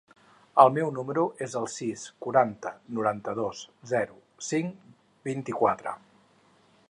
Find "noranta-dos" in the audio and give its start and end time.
2.99-3.61